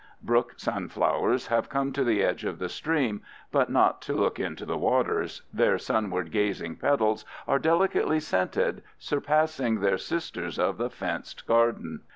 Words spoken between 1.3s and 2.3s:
have come to the